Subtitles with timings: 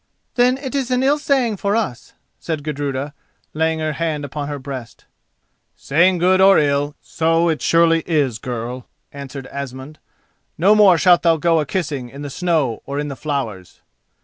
[0.33, 3.13] "Then it is an ill saying for us," said Gudruda,
[3.53, 5.05] laying her hand upon her breast.
[5.75, 9.99] "Saying good or ill, so it surely is, girl," answered Asmund.
[10.57, 13.81] "No more shalt thou go a kissing, in the snow or in the flowers."